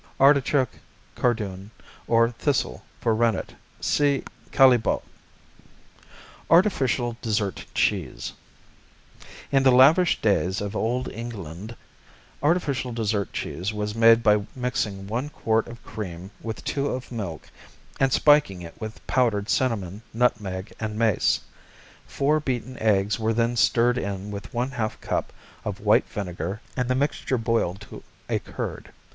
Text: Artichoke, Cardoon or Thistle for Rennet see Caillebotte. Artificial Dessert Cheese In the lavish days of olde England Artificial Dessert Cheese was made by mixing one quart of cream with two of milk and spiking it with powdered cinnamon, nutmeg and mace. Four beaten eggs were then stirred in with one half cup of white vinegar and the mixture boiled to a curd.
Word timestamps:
Artichoke, 0.19 0.79
Cardoon 1.13 1.69
or 2.07 2.31
Thistle 2.31 2.83
for 3.01 3.13
Rennet 3.13 3.53
see 3.79 4.23
Caillebotte. 4.51 5.03
Artificial 6.49 7.17
Dessert 7.21 7.65
Cheese 7.75 8.33
In 9.51 9.61
the 9.61 9.69
lavish 9.69 10.19
days 10.19 10.59
of 10.59 10.75
olde 10.75 11.11
England 11.11 11.75
Artificial 12.41 12.91
Dessert 12.91 13.31
Cheese 13.31 13.71
was 13.73 13.93
made 13.93 14.23
by 14.23 14.43
mixing 14.55 15.05
one 15.05 15.29
quart 15.29 15.67
of 15.67 15.83
cream 15.85 16.31
with 16.41 16.63
two 16.65 16.87
of 16.87 17.11
milk 17.11 17.51
and 17.99 18.11
spiking 18.11 18.63
it 18.63 18.81
with 18.81 19.05
powdered 19.05 19.49
cinnamon, 19.51 20.01
nutmeg 20.15 20.73
and 20.79 20.97
mace. 20.97 21.41
Four 22.07 22.39
beaten 22.39 22.75
eggs 22.79 23.19
were 23.19 23.33
then 23.33 23.55
stirred 23.55 23.99
in 23.99 24.31
with 24.31 24.51
one 24.51 24.71
half 24.71 24.99
cup 24.99 25.31
of 25.63 25.79
white 25.79 26.09
vinegar 26.09 26.59
and 26.75 26.89
the 26.89 26.95
mixture 26.95 27.37
boiled 27.37 27.79
to 27.81 28.01
a 28.29 28.39
curd. 28.39 28.91